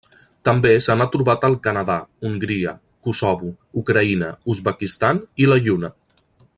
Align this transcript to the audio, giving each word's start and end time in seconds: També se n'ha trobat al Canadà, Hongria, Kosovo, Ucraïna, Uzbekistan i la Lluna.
També 0.47 0.69
se 0.85 0.93
n'ha 1.01 1.05
trobat 1.15 1.45
al 1.49 1.57
Canadà, 1.67 1.97
Hongria, 2.29 2.73
Kosovo, 3.09 3.53
Ucraïna, 3.85 4.31
Uzbekistan 4.55 5.25
i 5.45 5.49
la 5.53 5.61
Lluna. 5.67 5.97